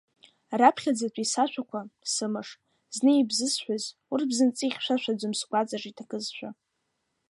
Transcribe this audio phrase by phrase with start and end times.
[0.59, 1.81] Раԥхьаӡатәи сашәақәа,
[2.13, 2.49] сымыш,
[2.95, 6.49] зны ибзысҳәаз, урҭ бзынҵы ихьшәашәаӡом, сгәаҵаҿ иҭакызшәа.